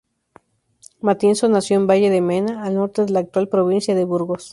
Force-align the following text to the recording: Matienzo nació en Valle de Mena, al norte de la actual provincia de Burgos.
Matienzo 0.99 1.47
nació 1.47 1.75
en 1.77 1.85
Valle 1.85 2.09
de 2.09 2.21
Mena, 2.21 2.63
al 2.65 2.73
norte 2.73 3.05
de 3.05 3.11
la 3.11 3.19
actual 3.19 3.49
provincia 3.49 3.93
de 3.93 4.03
Burgos. 4.03 4.49